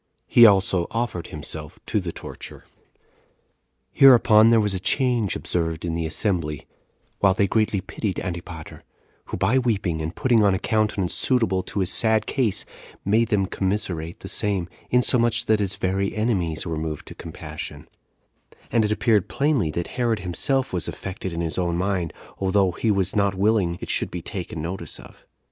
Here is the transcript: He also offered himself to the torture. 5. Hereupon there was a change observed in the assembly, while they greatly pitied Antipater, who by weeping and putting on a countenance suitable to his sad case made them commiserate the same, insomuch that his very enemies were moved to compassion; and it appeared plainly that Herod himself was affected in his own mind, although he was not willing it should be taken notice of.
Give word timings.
He 0.25 0.47
also 0.47 0.87
offered 0.89 1.27
himself 1.27 1.77
to 1.85 1.99
the 1.99 2.11
torture. 2.11 2.61
5. 2.61 2.71
Hereupon 3.93 4.49
there 4.49 4.59
was 4.59 4.73
a 4.73 4.79
change 4.79 5.35
observed 5.35 5.85
in 5.85 5.93
the 5.93 6.07
assembly, 6.07 6.65
while 7.19 7.35
they 7.35 7.45
greatly 7.45 7.81
pitied 7.81 8.19
Antipater, 8.19 8.83
who 9.25 9.37
by 9.37 9.59
weeping 9.59 10.01
and 10.01 10.15
putting 10.15 10.41
on 10.43 10.55
a 10.55 10.57
countenance 10.57 11.13
suitable 11.13 11.61
to 11.61 11.81
his 11.81 11.91
sad 11.93 12.25
case 12.25 12.65
made 13.05 13.27
them 13.29 13.45
commiserate 13.45 14.21
the 14.21 14.27
same, 14.27 14.67
insomuch 14.89 15.45
that 15.45 15.59
his 15.59 15.75
very 15.75 16.15
enemies 16.15 16.65
were 16.65 16.79
moved 16.79 17.05
to 17.05 17.13
compassion; 17.13 17.87
and 18.71 18.83
it 18.83 18.91
appeared 18.91 19.29
plainly 19.29 19.69
that 19.69 19.85
Herod 20.01 20.17
himself 20.21 20.73
was 20.73 20.87
affected 20.87 21.31
in 21.31 21.41
his 21.41 21.59
own 21.59 21.77
mind, 21.77 22.11
although 22.39 22.71
he 22.71 22.89
was 22.89 23.15
not 23.15 23.35
willing 23.35 23.77
it 23.79 23.91
should 23.91 24.09
be 24.09 24.23
taken 24.23 24.63
notice 24.63 24.99
of. 24.99 25.27